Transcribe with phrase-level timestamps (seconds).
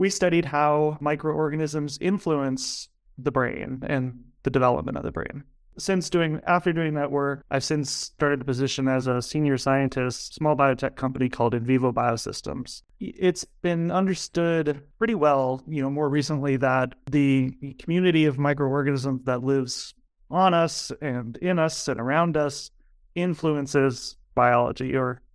[0.00, 5.44] we studied how microorganisms influence the brain and the development of the brain.
[5.76, 10.34] Since doing after doing that work, I've since started a position as a senior scientist,
[10.34, 12.80] small biotech company called InVivo Biosystems.
[12.98, 19.44] It's been understood pretty well, you know, more recently that the community of microorganisms that
[19.44, 19.92] lives
[20.30, 22.70] on us and in us and around us
[23.14, 25.20] influences biology or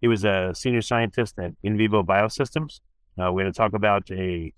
[0.00, 2.80] He was a senior scientist at InVivo Biosystems.
[3.18, 4.52] Uh, we're going to talk about a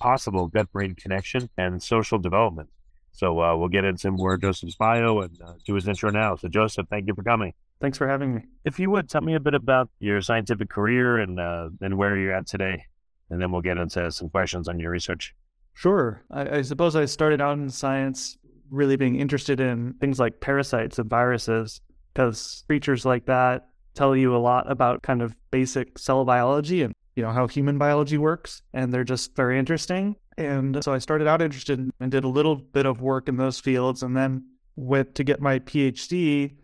[0.00, 2.68] possible gut brain connection and social development.
[3.12, 6.36] So uh, we'll get into more Joseph's bio and uh, do his intro now.
[6.36, 7.52] So, Joseph, thank you for coming.
[7.80, 8.42] Thanks for having me.
[8.64, 12.16] If you would tell me a bit about your scientific career and uh, and where
[12.16, 12.84] you're at today,
[13.30, 15.34] and then we'll get into some questions on your research.
[15.72, 16.22] Sure.
[16.30, 18.36] I, I suppose I started out in science
[18.70, 21.80] really being interested in things like parasites and viruses
[22.12, 23.69] because creatures like that
[24.00, 27.76] tell you a lot about kind of basic cell biology and you know how human
[27.76, 30.16] biology works and they're just very interesting.
[30.38, 33.60] And so i started out interested and did a little bit of work in those
[33.60, 36.54] fields and then went to get my phd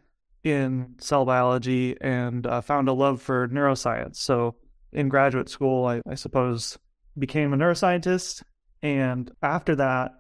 [0.45, 4.17] in cell biology and uh, found a love for neuroscience.
[4.17, 4.55] So
[4.95, 6.79] in graduate school I, I suppose
[7.19, 8.43] became a neuroscientist.
[8.83, 10.13] And after that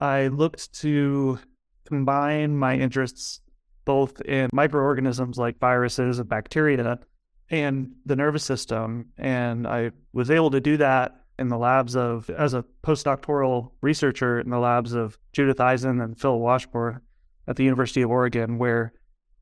[0.00, 1.40] i looked to
[1.84, 3.40] combine my interests
[3.90, 6.96] both in microorganisms like viruses and bacteria
[7.50, 9.06] and the nervous system.
[9.18, 14.38] And I was able to do that in the labs of, as a postdoctoral researcher
[14.38, 17.00] in the labs of Judith Eisen and Phil Washbourne
[17.48, 18.92] at the University of Oregon, where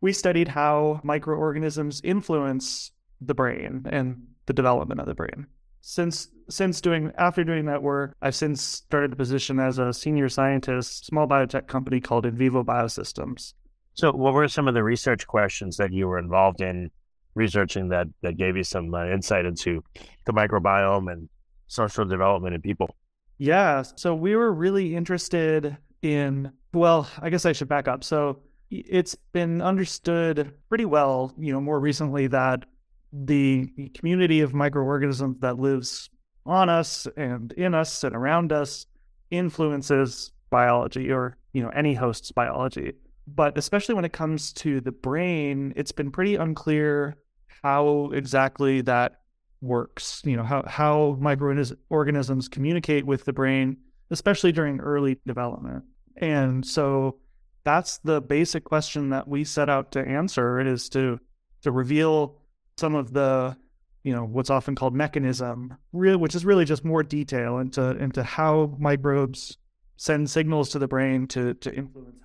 [0.00, 4.16] we studied how microorganisms influence the brain and
[4.46, 5.46] the development of the brain.
[5.82, 10.30] Since since doing after doing that work, I've since started a position as a senior
[10.30, 13.52] scientist, small biotech company called InVivo Biosystems.
[13.98, 16.92] So, what were some of the research questions that you were involved in
[17.34, 19.82] researching that that gave you some uh, insight into
[20.24, 21.28] the microbiome and
[21.66, 22.94] social development in people?
[23.38, 26.52] Yeah, so we were really interested in.
[26.72, 28.04] Well, I guess I should back up.
[28.04, 28.38] So,
[28.70, 32.66] it's been understood pretty well, you know, more recently that
[33.12, 36.08] the community of microorganisms that lives
[36.46, 38.86] on us and in us and around us
[39.32, 42.92] influences biology or you know any host's biology
[43.34, 47.16] but especially when it comes to the brain, it's been pretty unclear
[47.62, 49.20] how exactly that
[49.60, 50.22] works.
[50.24, 53.78] You know, how, how microorganisms communicate with the brain,
[54.10, 55.84] especially during early development.
[56.16, 57.18] And so
[57.64, 60.60] that's the basic question that we set out to answer.
[60.60, 61.20] It is to
[61.62, 62.40] to reveal
[62.76, 63.56] some of the
[64.04, 68.74] you know what's often called mechanism, which is really just more detail into into how
[68.78, 69.58] microbes
[69.96, 72.20] send signals to the brain to to influence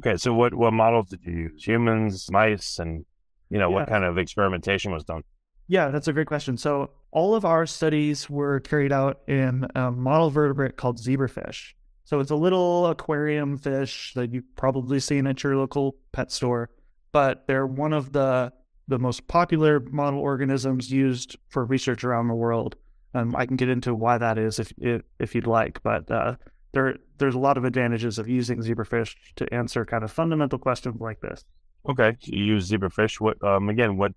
[0.00, 1.64] Okay, so what what models did you use?
[1.64, 3.04] Humans, mice, and
[3.50, 3.74] you know yeah.
[3.74, 5.22] what kind of experimentation was done?
[5.66, 6.56] Yeah, that's a great question.
[6.56, 11.74] So all of our studies were carried out in a model vertebrate called zebrafish.
[12.04, 16.70] So it's a little aquarium fish that you've probably seen at your local pet store,
[17.12, 18.52] but they're one of the
[18.86, 22.76] the most popular model organisms used for research around the world.
[23.14, 26.36] Um, I can get into why that is if if, if you'd like, but uh,
[26.72, 31.00] there there's a lot of advantages of using zebrafish to answer kind of fundamental questions
[31.00, 31.44] like this.
[31.88, 33.20] Okay, you use zebrafish.
[33.20, 33.96] What um again?
[33.96, 34.12] What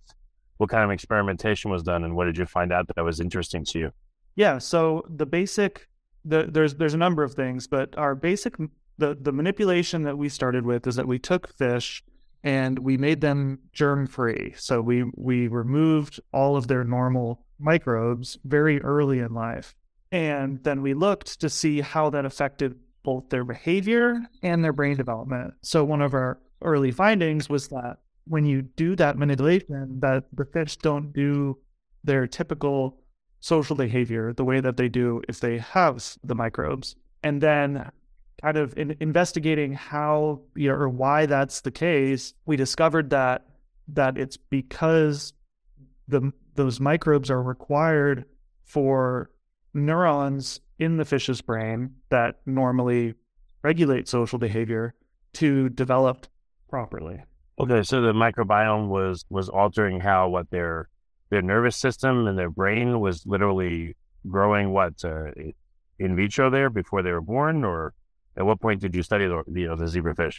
[0.57, 3.66] what kind of experimentation was done, and what did you find out that was interesting
[3.66, 3.91] to you?
[4.35, 5.87] Yeah, so the basic
[6.23, 8.55] the, there's there's a number of things, but our basic
[8.97, 12.03] the the manipulation that we started with is that we took fish
[12.43, 14.53] and we made them germ free.
[14.58, 19.75] So we we removed all of their normal microbes very early in life.
[20.11, 24.97] And then we looked to see how that affected both their behavior and their brain
[24.97, 25.53] development.
[25.61, 30.46] So one of our early findings was that when you do that manipulation, that the
[30.46, 31.58] fish don't do
[32.03, 32.99] their typical
[33.40, 36.96] social behavior the way that they do if they have the microbes.
[37.23, 37.90] And then
[38.41, 43.46] kind of in investigating how you know, or why that's the case, we discovered that
[43.87, 45.34] that it's because
[46.08, 48.25] the those microbes are required
[48.63, 49.29] for
[49.73, 53.14] neurons in the fish's brain that normally
[53.64, 54.94] regulate social behavior
[55.34, 56.28] to develop
[56.70, 57.23] properly.
[57.59, 60.90] Okay, so the microbiome was was altering how what their
[61.29, 63.96] their nervous system and their brain was literally
[64.28, 65.32] growing what uh,
[66.00, 67.94] in vitro there before they were born, or
[68.35, 70.38] at what point did you study the you know the zebrafish?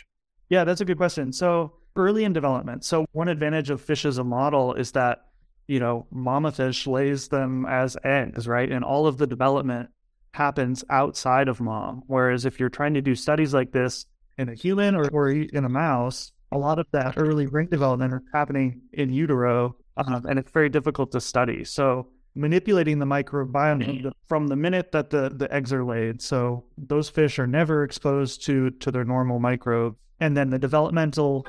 [0.49, 1.33] Yeah, that's a good question.
[1.33, 2.85] So early in development.
[2.85, 5.27] So one advantage of fish as a model is that
[5.67, 8.71] you know mama fish lays them as eggs, right?
[8.71, 9.91] And all of the development
[10.33, 12.03] happens outside of mom.
[12.07, 14.07] Whereas if you're trying to do studies like this
[14.39, 18.13] in a human or, or in a mouse, a lot of that early brain development
[18.13, 21.65] are happening in utero, um, and it's very difficult to study.
[21.65, 26.23] So manipulating the microbiome from the minute that the, the eggs are laid.
[26.23, 29.97] So those fish are never exposed to to their normal microbes.
[30.21, 31.47] And then the developmental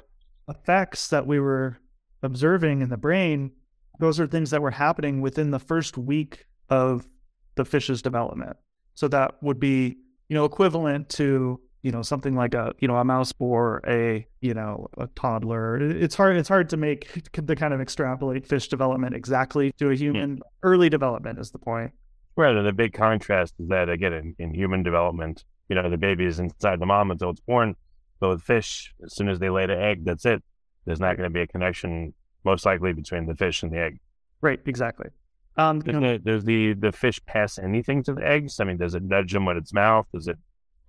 [0.50, 1.77] effects that we were
[2.21, 3.51] observing in the brain,
[4.00, 7.07] those are things that were happening within the first week of
[7.56, 8.57] the fish's development.
[8.95, 9.98] So that would be,
[10.30, 14.25] you know, equivalent to, you know, something like a, you know, a mouse or a,
[14.42, 15.78] you know, a toddler.
[15.78, 16.38] It's hard.
[16.38, 20.38] It's hard to make the kind of extrapolate fish development exactly to a human.
[20.38, 20.44] Yeah.
[20.63, 21.92] Early development is the point.
[22.36, 22.56] Right.
[22.56, 26.25] And the big contrast is that again, in, in human development, you know, the baby
[26.25, 27.75] is inside the mom until it's born.
[28.19, 30.42] But with fish, as soon as they lay the egg, that's it.
[30.86, 32.13] There's not going to be a connection,
[32.44, 34.00] most likely, between the fish and the egg.
[34.42, 34.60] Right.
[34.66, 35.10] Exactly.
[35.56, 38.60] Um, does, the, does the the fish pass anything to the eggs?
[38.60, 40.07] I mean, does it nudge them with its mouth?
[40.13, 40.38] Does it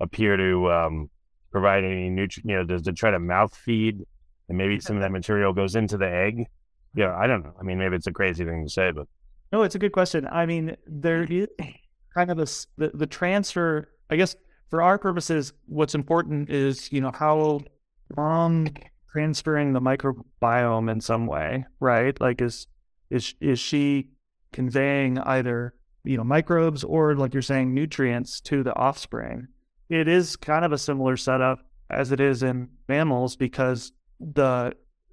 [0.01, 1.11] appear to um,
[1.53, 2.49] provide any nutrient?
[2.49, 4.03] You know, does it try to mouth feed,
[4.49, 6.47] and maybe some of that material goes into the egg?
[6.95, 7.53] Yeah, I don't know.
[7.61, 9.07] I mean, maybe it's a crazy thing to say, but
[9.53, 10.27] no, it's a good question.
[10.31, 11.49] I mean, there is
[12.15, 12.47] kind of a
[12.79, 13.91] the, the transfer.
[14.09, 14.35] I guess
[14.71, 17.61] for our purposes, what's important is you know how
[18.17, 18.69] mom
[19.15, 22.21] transferring the microbiome in some way, right?
[22.21, 22.67] Like, is
[23.11, 24.09] is is she
[24.53, 29.49] conveying either you know microbes or like you're saying nutrients to the offspring
[29.89, 31.59] it is kind of a similar setup
[31.91, 34.73] as it is in mammals because the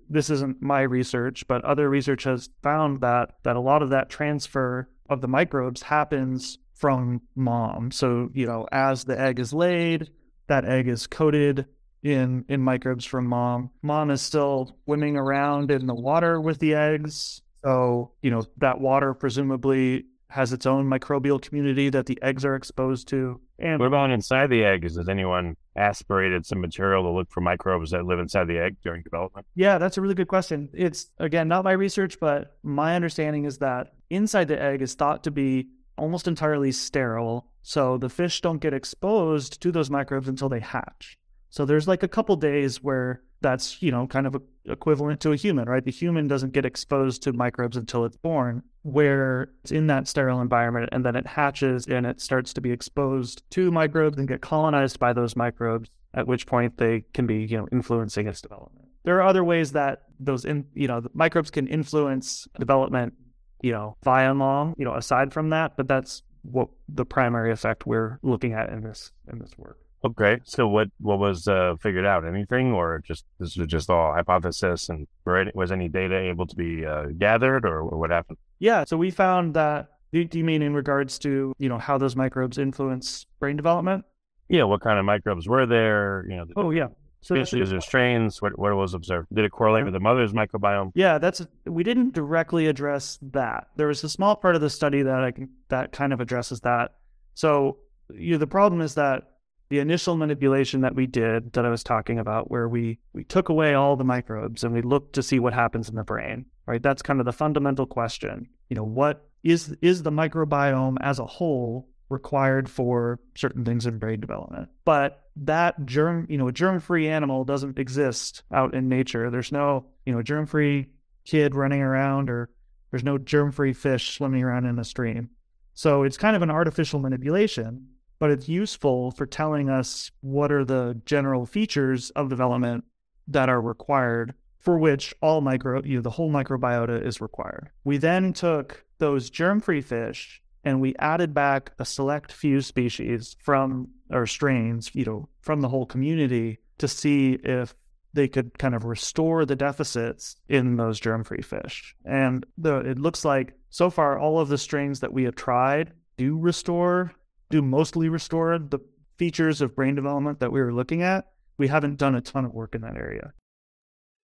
[0.09, 4.09] this isn't my research but other research has found that that a lot of that
[4.09, 10.09] transfer of the microbes happens from mom so you know as the egg is laid
[10.47, 11.65] that egg is coated
[12.03, 16.74] in in microbes from mom mom is still swimming around in the water with the
[16.74, 22.45] eggs so, you know, that water presumably has its own microbial community that the eggs
[22.45, 23.39] are exposed to.
[23.59, 24.83] And what about inside the egg?
[24.83, 29.04] Has anyone aspirated some material to look for microbes that live inside the egg during
[29.04, 29.45] development?
[29.56, 30.69] Yeah, that's a really good question.
[30.74, 35.24] It's again not my research, but my understanding is that inside the egg is thought
[35.25, 37.47] to be almost entirely sterile.
[37.62, 41.18] So the fish don't get exposed to those microbes until they hatch.
[41.51, 45.36] So there's like a couple days where that's, you know, kind of equivalent to a
[45.36, 45.83] human, right?
[45.83, 50.42] The human doesn't get exposed to microbes until it's born, where it's in that sterile
[50.42, 54.42] environment and then it hatches and it starts to be exposed to microbes and get
[54.42, 58.88] colonized by those microbes, at which point they can be, you know, influencing its development.
[59.04, 63.13] There are other ways that those in, you know, microbes can influence development,
[63.62, 67.86] you know, via long, you know, aside from that, but that's what the primary effect
[67.86, 69.80] we're looking at in this in this work.
[70.03, 72.25] Okay, so what what was uh, figured out?
[72.25, 74.89] Anything, or just this was just all hypothesis?
[74.89, 75.07] And
[75.53, 78.39] was any data able to be uh, gathered, or, or, what happened?
[78.57, 79.89] Yeah, so we found that.
[80.12, 84.04] Do you mean in regards to you know how those microbes influence brain development?
[84.49, 86.25] Yeah, what kind of microbes were there?
[86.28, 86.45] You know.
[86.45, 86.87] The, oh yeah.
[87.21, 88.42] So species there strains.
[88.42, 89.28] What what was observed?
[89.31, 90.92] Did it correlate with the mother's microbiome?
[90.95, 93.68] Yeah, that's we didn't directly address that.
[93.75, 95.33] There was a small part of the study that I
[95.69, 96.95] that kind of addresses that.
[97.35, 97.78] So
[98.09, 99.31] you know, the problem is that
[99.71, 103.47] the initial manipulation that we did that I was talking about, where we we took
[103.47, 106.83] away all the microbes and we looked to see what happens in the brain, right?
[106.83, 108.49] That's kind of the fundamental question.
[108.69, 113.97] You know, what is is the microbiome as a whole required for certain things in
[113.97, 114.68] brain development?
[114.83, 119.30] But that germ, you know, a germ-free animal doesn't exist out in nature.
[119.30, 120.90] There's no, you know, germ-free
[121.23, 122.49] kid running around or
[122.92, 125.30] there's no germ-free fish swimming around in a stream.
[125.75, 127.87] So it's kind of an artificial manipulation
[128.21, 132.83] but it's useful for telling us what are the general features of development
[133.28, 137.71] that are required for which all micro you know, the whole microbiota is required.
[137.83, 143.87] We then took those germ-free fish and we added back a select few species from
[144.11, 147.73] or strains, you know, from the whole community to see if
[148.13, 151.95] they could kind of restore the deficits in those germ-free fish.
[152.06, 155.94] And the, it looks like so far all of the strains that we have tried
[156.18, 157.16] do restore
[157.51, 158.79] do mostly restore the
[159.17, 161.27] features of brain development that we were looking at.
[161.57, 163.33] We haven't done a ton of work in that area.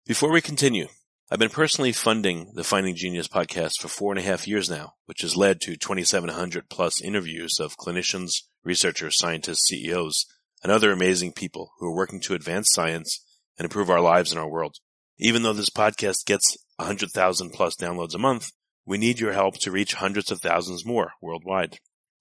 [0.07, 0.89] Before we continue,
[1.31, 4.95] I've been personally funding the Finding Genius podcast for four and a half years now,
[5.07, 10.25] which has led to 2,700 plus interviews of clinicians, researchers, scientists, CEOs,
[10.63, 13.25] and other amazing people who are working to advance science
[13.59, 14.77] and improve our lives and our world.
[15.19, 18.53] Even though this podcast gets 100,000 plus downloads a month,
[18.85, 21.79] we need your help to reach hundreds of thousands more worldwide.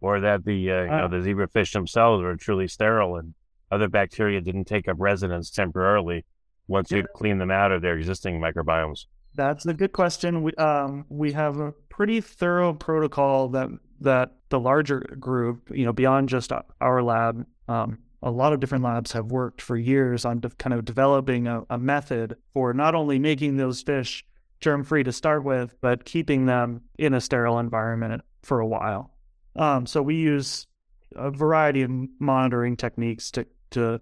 [0.00, 3.34] or that the uh, you know, the zebrafish themselves were truly sterile, and
[3.70, 6.24] other bacteria didn't take up residence temporarily
[6.68, 9.06] once you clean them out of their existing microbiomes?
[9.34, 10.42] That's a good question.
[10.42, 13.68] We um we have a pretty thorough protocol that
[14.00, 18.84] that the larger group, you know, beyond just our lab, um, a lot of different
[18.84, 22.94] labs have worked for years on de- kind of developing a, a method for not
[22.94, 24.24] only making those fish
[24.60, 29.15] germ free to start with, but keeping them in a sterile environment for a while.
[29.56, 30.66] Um, so we use
[31.14, 34.00] a variety of monitoring techniques to to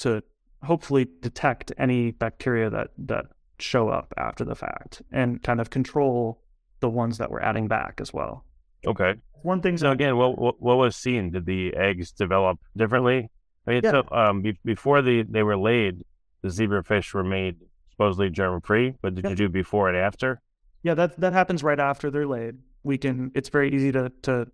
[0.00, 0.22] to
[0.62, 3.26] hopefully detect any bacteria that that
[3.58, 6.42] show up after the fact and kind of control
[6.80, 8.44] the ones that we're adding back as well.
[8.86, 9.14] Okay.
[9.42, 9.78] One thing.
[9.78, 11.30] So again, what what, what was seen?
[11.30, 13.30] Did the eggs develop differently?
[13.66, 13.90] I mean, Yeah.
[13.92, 16.02] so um, be, before the they were laid,
[16.42, 17.56] the zebrafish were made
[17.90, 18.94] supposedly germ free.
[19.00, 19.30] But did Yeah.
[19.30, 20.40] you do before and after?
[20.82, 22.58] Yeah, that that happens right after they're laid.
[22.82, 23.30] We can.
[23.34, 24.48] It's very easy to to.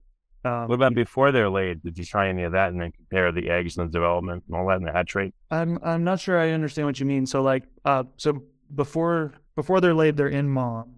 [0.44, 1.82] Um, What about before they're laid?
[1.82, 4.56] Did you try any of that and then compare the eggs and the development and
[4.56, 5.34] all that in the hatch rate?
[5.50, 7.26] I'm I'm not sure I understand what you mean.
[7.26, 8.42] So like, uh, so
[8.74, 10.96] before before they're laid, they're in mom.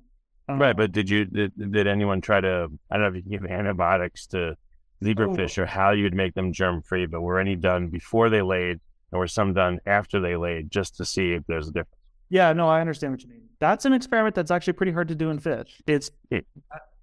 [0.48, 3.22] Um, Right, but did you did, did anyone try to I don't know if you
[3.22, 4.56] can give antibiotics to
[5.02, 8.80] zebrafish or how you'd make them germ free, but were any done before they laid
[9.12, 12.00] and were some done after they laid just to see if there's a difference?
[12.30, 13.42] Yeah, no, I understand what you mean.
[13.58, 15.82] That's an experiment that's actually pretty hard to do in fish.
[15.86, 16.10] It's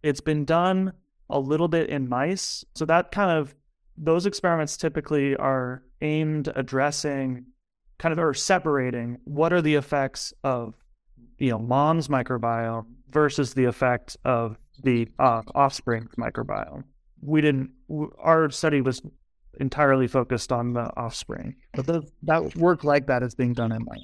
[0.02, 0.94] it's been done
[1.32, 2.64] a little bit in mice.
[2.76, 3.56] So that kind of
[3.98, 7.46] those experiments typically are aimed addressing
[8.00, 10.74] kind of or separating what are the effects of
[11.38, 16.84] you know mom's microbiome versus the effect of the uh, offspring microbiome.
[17.22, 17.72] We didn't.
[18.20, 19.02] Our study was
[19.60, 23.84] entirely focused on the offspring, but the, that work like that is being done in
[23.86, 24.00] mice.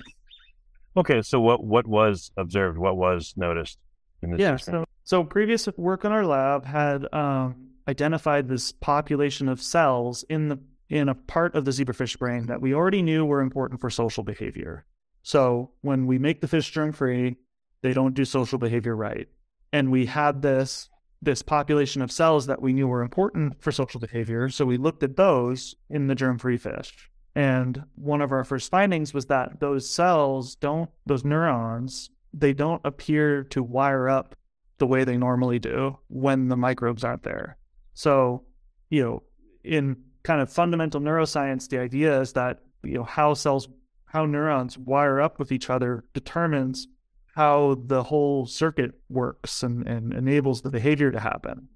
[0.95, 2.77] Okay, so what what was observed?
[2.77, 3.79] What was noticed
[4.21, 4.57] in this Yeah.
[4.57, 10.49] So, so previous work in our lab had um, identified this population of cells in
[10.49, 10.59] the
[10.89, 14.21] in a part of the zebrafish brain that we already knew were important for social
[14.21, 14.85] behavior.
[15.23, 17.37] So when we make the fish germ free,
[17.83, 19.29] they don't do social behavior right,
[19.71, 20.89] and we had this
[21.21, 24.49] this population of cells that we knew were important for social behavior.
[24.49, 27.09] So we looked at those in the germ free fish.
[27.33, 32.81] And one of our first findings was that those cells don't, those neurons, they don't
[32.83, 34.35] appear to wire up
[34.77, 37.57] the way they normally do when the microbes aren't there.
[37.93, 38.43] So,
[38.89, 39.23] you know,
[39.63, 43.67] in kind of fundamental neuroscience, the idea is that, you know, how cells,
[44.05, 46.87] how neurons wire up with each other determines
[47.35, 51.67] how the whole circuit works and, and enables the behavior to happen.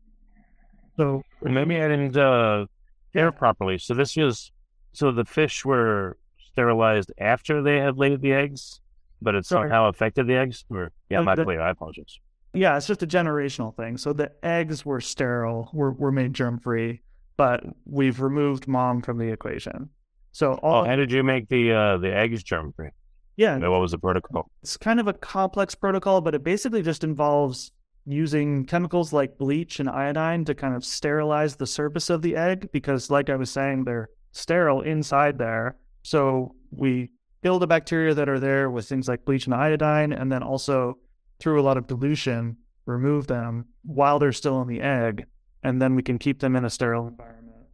[0.98, 2.66] So, maybe I didn't uh,
[3.14, 3.78] hear properly.
[3.78, 4.52] So this was
[4.94, 6.18] so the fish were
[6.52, 8.82] sterilized after they had laid the eggs,
[9.22, 10.66] but it somehow affected the eggs.
[10.70, 11.62] Or yeah, Uh, I'm not clear.
[11.62, 12.20] I apologize.
[12.54, 13.98] Yeah, it's just a generational thing.
[13.98, 17.02] So the eggs were sterile, were, were made germ free,
[17.38, 19.90] but we've removed mom from the equation.
[20.34, 22.90] So all Oh, how did you make the uh, the eggs germ free?
[23.38, 24.50] yeah, What was the protocol?
[24.62, 27.72] it's kind of a complex protocol, but it basically just involves
[28.06, 32.70] using chemicals like bleach and iodine to kind of sterilize the surface of the egg
[32.74, 35.78] because, like I was saying, they're sterile inside there.
[36.04, 37.12] So we
[37.44, 40.98] kill the bacteria that are there with things like bleach and iodine, and then also
[41.42, 45.26] through a lot of dilution, remove them while they're still in the egg,
[45.64, 47.68] and then we can keep them in a sterile environment.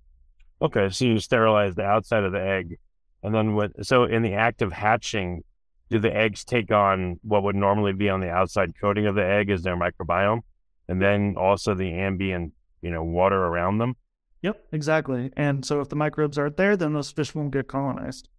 [0.61, 2.79] Okay, so you sterilize the outside of the egg,
[3.21, 3.85] and then what?
[3.85, 5.43] So in the act of hatching,
[5.89, 9.25] do the eggs take on what would normally be on the outside coating of the
[9.25, 10.41] egg as their microbiome,
[10.87, 13.95] and then also the ambient, you know, water around them?
[14.41, 15.31] Yep, exactly.
[15.35, 18.29] And so if the microbes aren't there, then those fish won't get colonized.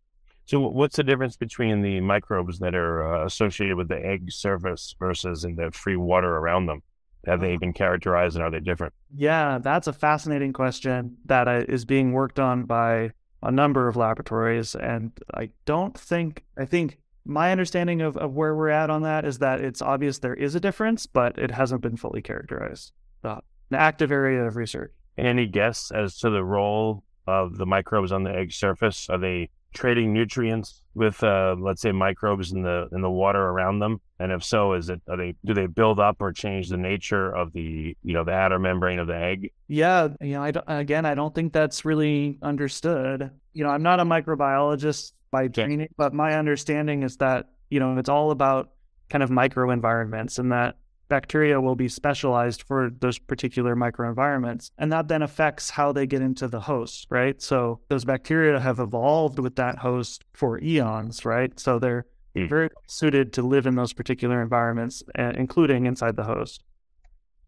[0.48, 4.94] So what's the difference between the microbes that are uh, associated with the egg surface
[4.98, 6.82] versus in the free water around them?
[7.26, 8.94] Have they been characterized, and are they different?
[9.14, 13.10] Yeah, that's a fascinating question that uh, being worked on by
[13.42, 14.74] a number of laboratories.
[14.74, 19.26] And I don't think, I think my understanding of, of where we're at on that
[19.26, 22.92] is that it's obvious there is a difference, but it hasn't been fully characterized.
[23.22, 23.40] Uh,
[23.70, 24.92] an active area of research.
[25.18, 29.10] Any guess as to the role of the microbes on the egg surface?
[29.10, 33.78] Are they trading nutrients with, uh, let's say, microbes in the in the water around
[33.78, 34.00] them?
[34.18, 37.34] And if so, is it are they do they build up or change the nature
[37.34, 39.52] of the you know the outer membrane of the egg?
[39.68, 43.30] Yeah, you know, I again, I don't think that's really understood.
[43.52, 47.96] You know, I'm not a microbiologist by training, but my understanding is that you know
[47.98, 48.70] it's all about
[49.08, 50.76] kind of microenvironments and that
[51.08, 54.70] bacteria will be specialized for those particular microenvironments.
[54.78, 57.40] And that then affects how they get into the host, right?
[57.40, 61.58] So those bacteria have evolved with that host for eons, right?
[61.58, 62.48] So they're mm.
[62.48, 66.64] very suited to live in those particular environments, including inside the host.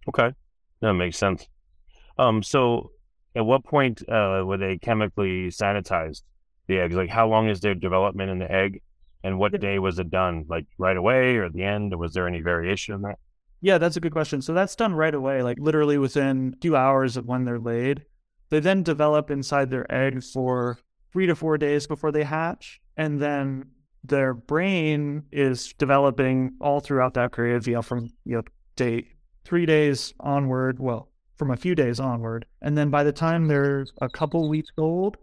[0.09, 0.33] Okay.
[0.81, 1.47] That makes sense.
[2.19, 2.93] Um, so
[3.37, 6.23] at what point uh, were they chemically sanitized,
[6.67, 6.97] the eggs?
[6.97, 8.83] Like how long is their development in the egg?
[9.23, 10.47] And what day was it done?
[10.49, 11.93] Like right away or at the end?
[11.93, 13.19] Or was there any variation in that?
[13.61, 14.41] Yeah, that's a good question.
[14.43, 18.05] So that's done right away, like literally within a few hours of when they're laid.
[18.49, 20.79] They then develop inside their egg for
[21.13, 22.81] three to four days before they hatch.
[22.97, 23.67] And then
[24.03, 28.43] their brain is developing all throughout that period, you know, from you know,
[28.77, 29.09] day
[29.45, 32.47] three days onward, well, from a few days onward.
[32.63, 35.17] And then by the time they're a couple weeks old,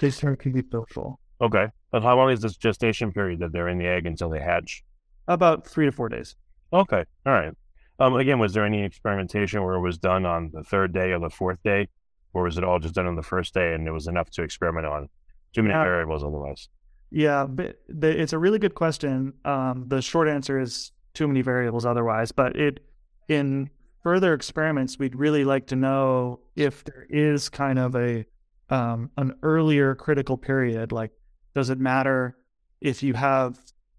[0.00, 1.20] they start to be social.
[1.40, 1.66] Okay.
[1.90, 4.82] But how long is this gestation period that they're in the egg until they hatch?
[5.28, 6.36] About three to four days.
[6.72, 7.04] Okay.
[7.26, 7.52] All right.
[7.98, 11.20] Um, again, was there any experimentation where it was done on the third day or
[11.20, 11.88] the fourth day,
[12.32, 14.42] or was it all just done on the first day and it was enough to
[14.42, 15.08] experiment on?
[15.52, 16.68] Too many variables otherwise.
[17.10, 19.34] Yeah, but it's a really good question.
[19.44, 22.32] Um, the short answer is too many variables otherwise.
[22.32, 22.80] But it
[23.28, 23.68] in
[24.02, 28.24] further experiments, we'd really like to know if there is kind of a
[28.70, 30.92] um, an earlier critical period.
[30.92, 31.10] Like,
[31.54, 32.36] does it matter
[32.80, 33.58] if you have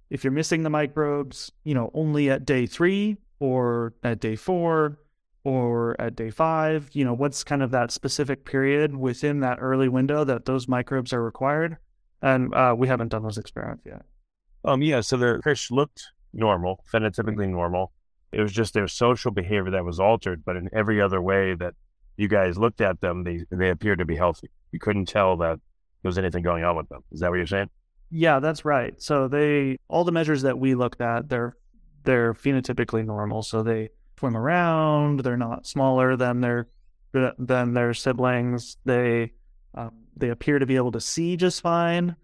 [0.09, 4.99] if you're missing the microbes, you know, only at day three, or at day four
[5.43, 6.89] or at day five?
[6.93, 11.13] You know, what's kind of that specific period within that early window that those microbes
[11.13, 11.77] are required?
[12.21, 14.03] And uh, we haven't done those experiments yet.
[14.65, 17.91] Um, yeah, so the fish looked normal, phenotypically normal.
[18.31, 21.73] It was just their social behavior that was altered, but in every other way that
[22.17, 24.49] you guys looked at them, they they appeared to be healthy.
[24.71, 25.59] You couldn't tell that
[26.01, 27.03] there was anything going on with them.
[27.11, 27.69] Is that what you're saying?
[28.09, 28.99] Yeah, that's right.
[29.01, 31.55] So they all the measures that we looked at, they're
[32.03, 35.19] they're phenotypically normal, so they swim around.
[35.19, 36.67] They're not smaller than their
[37.11, 38.77] than their siblings.
[38.85, 39.33] They
[39.75, 42.15] um, they appear to be able to see just fine.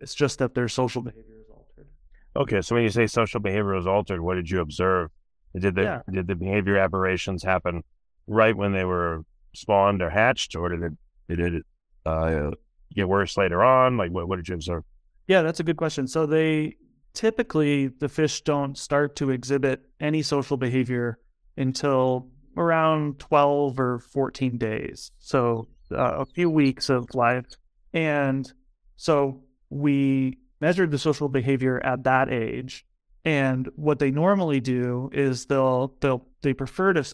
[0.00, 1.88] It's just that their social behavior is altered.
[2.36, 5.10] Okay, so when you say social behavior is altered, what did you observe?
[5.58, 6.02] Did the yeah.
[6.10, 7.82] did the behavior aberrations happen
[8.26, 9.24] right when they were
[9.54, 10.92] spawned or hatched, or did it
[11.28, 11.66] did it
[12.06, 12.50] uh,
[12.94, 13.96] get worse later on?
[13.96, 14.84] Like what what did you observe?
[15.26, 16.06] Yeah, that's a good question.
[16.06, 16.76] So they
[17.18, 21.18] typically the fish don't start to exhibit any social behavior
[21.56, 25.10] until around 12 or 14 days.
[25.18, 27.46] So uh, a few weeks of life.
[27.92, 28.50] And
[28.94, 32.86] so we measured the social behavior at that age.
[33.24, 37.04] And what they normally do is they'll they'll they prefer to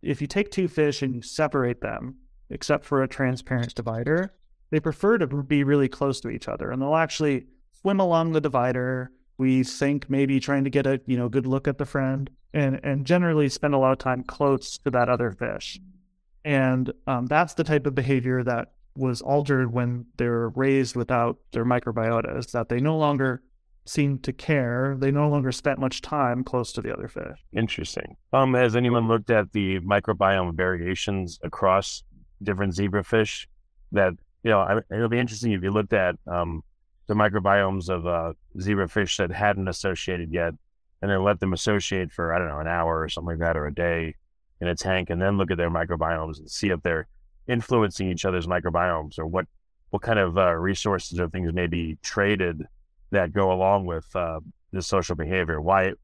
[0.00, 2.16] if you take two fish and you separate them,
[2.48, 4.32] except for a transparent divider,
[4.70, 8.40] they prefer to be really close to each other, and they'll actually swim along the
[8.40, 12.30] divider we think maybe trying to get a you know good look at the friend
[12.52, 15.80] and and generally spend a lot of time close to that other fish.
[16.44, 21.64] And um, that's the type of behavior that was altered when they're raised without their
[21.64, 23.42] microbiota is that they no longer
[23.86, 24.96] seem to care.
[24.98, 27.38] They no longer spent much time close to the other fish.
[27.56, 28.16] Interesting.
[28.34, 32.02] Um has anyone looked at the microbiome variations across
[32.42, 33.46] different zebrafish
[33.92, 36.62] that you know it'll be interesting if you looked at um
[37.10, 40.54] the microbiomes of uh, zebrafish that hadn't associated yet,
[41.02, 43.56] and then let them associate for I don't know an hour or something like that,
[43.56, 44.14] or a day
[44.60, 47.08] in a tank, and then look at their microbiomes and see if they're
[47.48, 49.46] influencing each other's microbiomes or what
[49.90, 52.64] what kind of uh, resources or things may be traded
[53.10, 54.38] that go along with uh,
[54.70, 55.60] this social behavior.
[55.60, 55.94] Why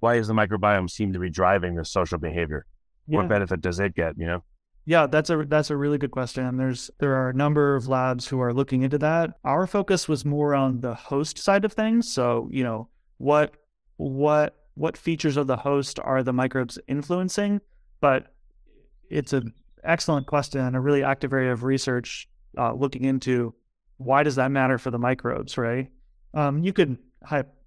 [0.00, 2.66] why does the microbiome seem to be driving this social behavior?
[3.06, 3.18] Yeah.
[3.18, 4.18] What benefit does it get?
[4.18, 4.44] You know.
[4.90, 6.44] Yeah, that's a that's a really good question.
[6.44, 9.34] And there's there are a number of labs who are looking into that.
[9.44, 12.12] Our focus was more on the host side of things.
[12.12, 13.54] So, you know, what
[13.98, 17.60] what what features of the host are the microbes influencing?
[18.00, 18.34] But
[19.08, 23.54] it's an excellent question and a really active area of research uh, looking into
[23.98, 25.88] why does that matter for the microbes, right?
[26.34, 26.98] Um, you could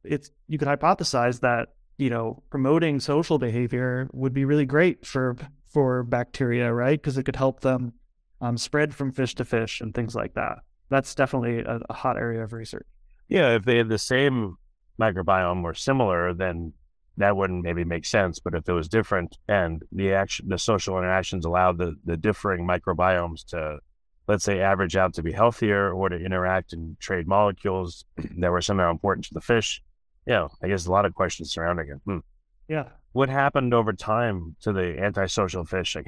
[0.03, 5.37] it's you could hypothesize that you know promoting social behavior would be really great for
[5.73, 7.01] for bacteria, right?
[7.01, 7.93] Because it could help them
[8.39, 10.59] um, spread from fish to fish and things like that.
[10.89, 12.85] That's definitely a, a, hot area of research.
[13.27, 14.57] Yeah, if they had the same
[15.01, 16.73] microbiome or similar, then
[17.17, 18.39] that wouldn't maybe make sense.
[18.39, 22.67] But if it was different and the action, the social interactions allowed the, the differing
[22.67, 23.79] microbiomes to,
[24.27, 28.05] let's say, average out to be healthier or to interact and trade molecules
[28.37, 29.81] that were somehow important to the fish,
[30.27, 31.99] yeah, I guess a lot of questions surrounding it.
[32.05, 32.19] Hmm.
[32.67, 32.89] Yeah.
[33.13, 35.95] What happened over time to the antisocial fish?
[35.95, 36.07] Like,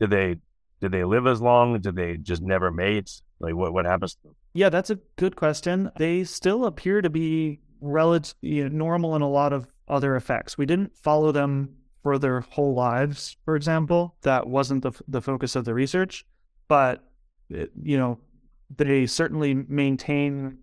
[0.00, 0.36] did they
[0.80, 1.80] did they live as long?
[1.80, 3.22] Did they just never mate?
[3.40, 4.16] Like, what what happens?
[4.54, 5.90] Yeah, that's a good question.
[5.96, 10.58] They still appear to be relatively you know, normal in a lot of other effects.
[10.58, 14.16] We didn't follow them for their whole lives, for example.
[14.22, 16.24] That wasn't the the focus of the research,
[16.68, 17.04] but
[17.48, 18.18] you know,
[18.76, 20.58] they certainly maintain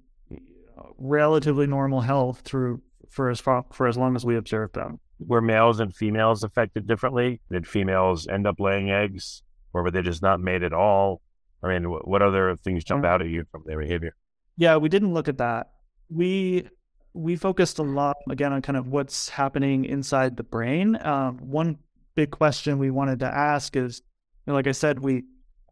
[0.98, 5.00] relatively normal health through for as far for as long as we observed them.
[5.19, 7.41] Were males and females affected differently?
[7.51, 11.21] Did females end up laying eggs, or were they just not made at all?
[11.62, 14.15] I mean, what other things jump out at you from their behavior?
[14.55, 15.71] Yeah, we didn't look at that.
[16.10, 16.69] We
[17.13, 20.97] we focused a lot again on kind of what's happening inside the brain.
[21.01, 21.79] Um, one
[22.15, 24.01] big question we wanted to ask is,
[24.45, 25.23] you know, like I said, we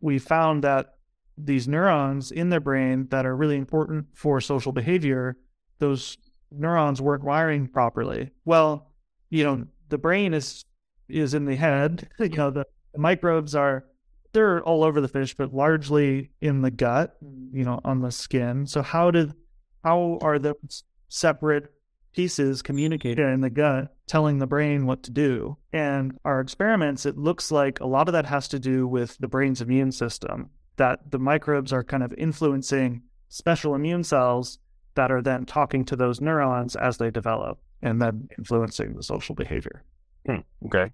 [0.01, 0.95] we found that
[1.37, 5.37] these neurons in their brain that are really important for social behavior,
[5.79, 6.17] those
[6.51, 8.31] neurons weren't wiring properly.
[8.45, 8.86] Well,
[9.29, 10.65] you know, the brain is
[11.09, 12.09] is in the head.
[12.19, 13.85] You know, the, the microbes are
[14.33, 17.17] they're all over the fish, but largely in the gut,
[17.51, 18.67] you know, on the skin.
[18.67, 19.33] So how did
[19.83, 21.71] how are those separate
[22.13, 25.57] pieces communicating in the gut, telling the brain what to do?
[25.71, 29.27] And our experiments, it looks like a lot of that has to do with the
[29.27, 34.59] brain's immune system, that the microbes are kind of influencing special immune cells
[34.95, 39.35] that are then talking to those neurons as they develop and then influencing the social
[39.35, 39.83] behavior.
[40.25, 40.91] Hmm, okay.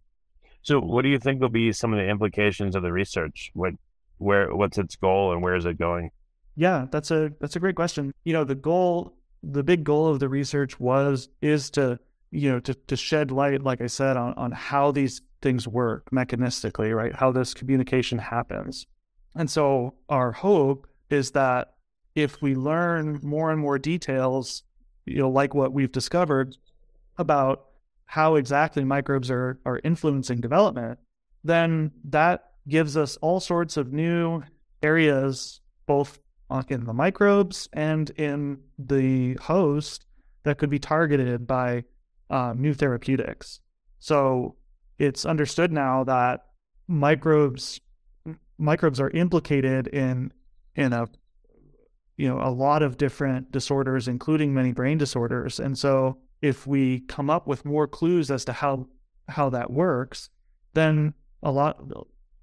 [0.62, 3.52] So what do you think will be some of the implications of the research?
[3.54, 3.74] What
[4.18, 6.12] where what's its goal and where is it going?
[6.56, 8.14] Yeah, that's a that's a great question.
[8.24, 12.00] You know, the goal the big goal of the research was is to
[12.32, 16.10] you know to to shed light like I said on on how these things work
[16.12, 17.14] mechanistically, right?
[17.14, 18.88] How this communication happens.
[19.36, 21.74] And so our hope is that
[22.16, 24.64] if we learn more and more details,
[25.06, 26.56] you know, like what we've discovered
[27.18, 27.66] about
[28.06, 31.00] how exactly microbes are, are influencing development,
[31.44, 34.42] then that gives us all sorts of new
[34.82, 36.20] areas, both
[36.70, 40.06] in the microbes and in the host,
[40.44, 41.84] that could be targeted by
[42.30, 43.60] um, new therapeutics.
[44.00, 44.56] So
[45.00, 46.46] it's understood now that
[46.88, 47.80] microbes
[48.58, 50.32] microbes are implicated in
[50.76, 51.08] in a
[52.18, 57.00] you know a lot of different disorders including many brain disorders and so if we
[57.00, 58.86] come up with more clues as to how
[59.30, 60.30] how that works
[60.74, 61.82] then a lot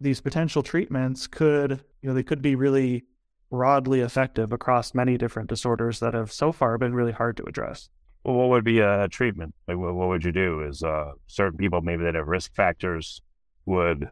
[0.01, 3.05] these potential treatments could you know they could be really
[3.51, 7.89] broadly effective across many different disorders that have so far been really hard to address.
[8.25, 9.55] Well what would be a treatment?
[9.69, 10.63] Like what, what would you do?
[10.63, 13.21] Is uh, certain people maybe that have risk factors
[13.67, 14.09] would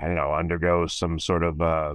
[0.00, 1.94] i don't know undergo some sort of uh,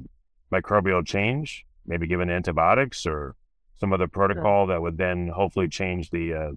[0.51, 3.35] microbial change maybe given antibiotics or
[3.79, 4.73] some other protocol sure.
[4.73, 6.51] that would then hopefully change the uh,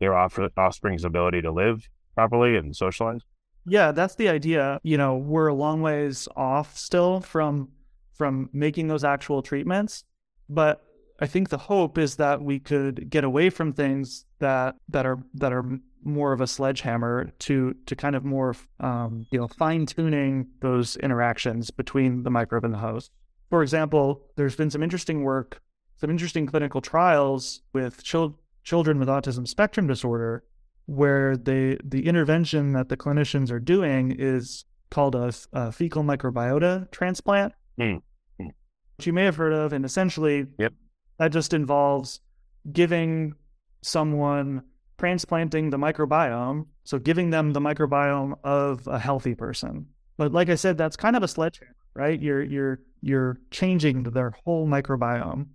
[0.00, 3.22] their off- offspring's ability to live properly and socialize?
[3.66, 4.78] Yeah, that's the idea.
[4.82, 7.70] You know, we're a long ways off still from
[8.12, 10.04] from making those actual treatments,
[10.48, 10.84] but
[11.20, 15.18] I think the hope is that we could get away from things that that are
[15.34, 15.64] that are
[16.02, 20.96] more of a sledgehammer to to kind of more um, you know fine tuning those
[20.96, 23.10] interactions between the microbe and the host.
[23.50, 25.60] For example, there's been some interesting work,
[25.96, 30.42] some interesting clinical trials with chil- children with autism spectrum disorder,
[30.86, 36.90] where they the intervention that the clinicians are doing is called a, a fecal microbiota
[36.90, 38.00] transplant, mm.
[38.38, 40.72] which you may have heard of, and essentially, yep.
[41.18, 42.20] that just involves
[42.72, 43.34] giving
[43.82, 44.62] someone
[44.98, 49.86] transplanting the microbiome, so giving them the microbiome of a healthy person.
[50.16, 52.20] But like I said, that's kind of a sledgehammer, right?
[52.20, 55.46] You're you're you're changing their whole microbiome.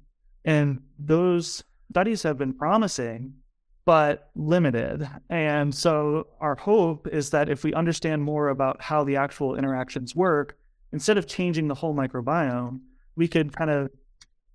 [0.45, 3.33] And those studies have been promising,
[3.85, 5.07] but limited.
[5.29, 10.15] And so our hope is that if we understand more about how the actual interactions
[10.15, 10.57] work,
[10.91, 12.79] instead of changing the whole microbiome,
[13.15, 13.89] we could kind of,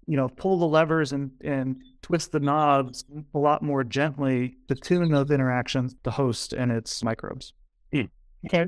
[0.07, 4.75] you know, pull the levers and, and twist the knobs a lot more gently to
[4.75, 7.53] tune those interactions, the host and its microbes.
[7.93, 8.03] Hmm.
[8.47, 8.67] Okay.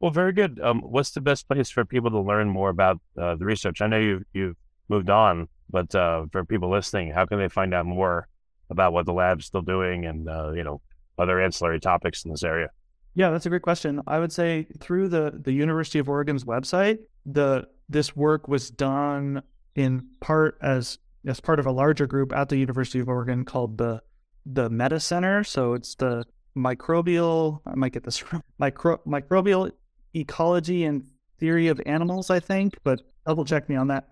[0.00, 0.60] Well, very good.
[0.60, 3.80] Um, what's the best place for people to learn more about uh, the research?
[3.80, 4.56] I know you've, you've
[4.88, 8.28] moved on, but uh, for people listening, how can they find out more
[8.70, 10.80] about what the lab's still doing and, uh, you know,
[11.18, 12.70] other ancillary topics in this area?
[13.14, 14.00] Yeah, that's a great question.
[14.06, 19.42] I would say through the, the University of Oregon's website, the this work was done
[19.74, 23.78] in part as as part of a larger group at the University of Oregon called
[23.78, 24.02] the
[24.46, 25.42] the Meta Center.
[25.44, 26.24] So it's the
[26.56, 29.72] microbial, I might get this wrong, micro, microbial
[30.14, 31.04] ecology and
[31.38, 34.08] theory of animals, I think, but double check me on that.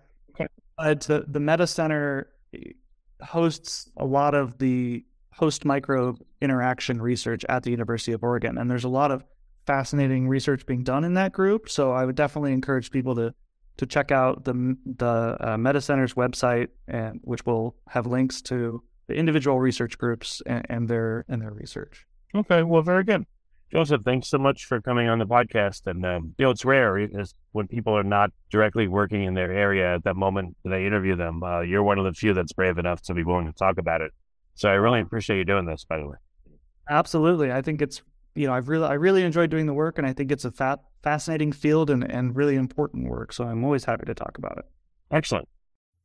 [0.77, 2.71] Uh, but the, uh, the Meta Center eh,
[3.21, 8.57] hosts a lot of the host microbe interaction research at the University of Oregon.
[8.57, 9.23] And there's a lot of
[9.65, 11.69] fascinating research being done in that group.
[11.69, 13.33] So I would definitely encourage people to
[13.77, 18.81] to check out the the uh, Meta Center's website, and which will have links to
[19.07, 22.07] the individual research groups and, and their and their research.
[22.33, 23.25] Okay, well, very good.
[23.71, 25.87] Joseph, thanks so much for coming on the podcast.
[25.87, 29.51] And um, you know, it's rare is when people are not directly working in their
[29.51, 31.43] area at that moment that I interview them.
[31.43, 34.01] Uh, you're one of the few that's brave enough to be willing to talk about
[34.01, 34.11] it.
[34.55, 35.83] So I really appreciate you doing this.
[35.83, 36.15] By the way,
[36.89, 37.51] absolutely.
[37.51, 38.01] I think it's
[38.35, 40.51] you know I've really I really enjoyed doing the work, and I think it's a
[40.51, 43.33] fat, fascinating field and and really important work.
[43.33, 44.65] So I'm always happy to talk about it.
[45.11, 45.49] Excellent.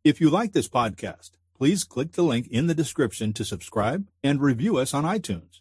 [0.03, 4.41] If you like this podcast, please click the link in the description to subscribe and
[4.41, 5.61] review us on iTunes.